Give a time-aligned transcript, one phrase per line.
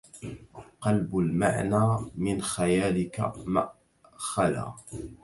[0.81, 3.73] قلب المعنى من خيالك مأ
[4.15, 4.73] خلا